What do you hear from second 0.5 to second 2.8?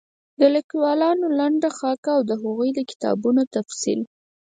ليکوالانو لنډه خاکه او د هغوی د